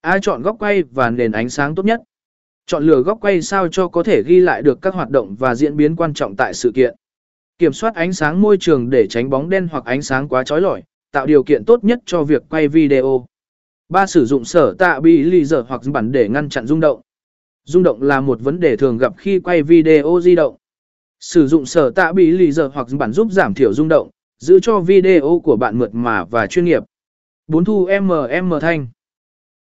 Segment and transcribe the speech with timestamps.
[0.00, 2.00] A chọn góc quay và nền ánh sáng tốt nhất.
[2.66, 5.54] Chọn lựa góc quay sao cho có thể ghi lại được các hoạt động và
[5.54, 6.94] diễn biến quan trọng tại sự kiện.
[7.58, 10.60] Kiểm soát ánh sáng môi trường để tránh bóng đen hoặc ánh sáng quá chói
[10.60, 10.82] lọi,
[11.12, 13.26] tạo điều kiện tốt nhất cho việc quay video.
[13.88, 17.00] Ba Sử dụng sở tạ bị lì dở hoặc bản để ngăn chặn rung động.
[17.64, 20.56] Rung động là một vấn đề thường gặp khi quay video di động.
[21.20, 24.60] Sử dụng sở tạ bị lì dở hoặc bản giúp giảm thiểu rung động, giữ
[24.60, 26.82] cho video của bạn mượt mà và chuyên nghiệp.
[27.46, 27.64] 4.
[27.64, 28.86] Thu MM thanh.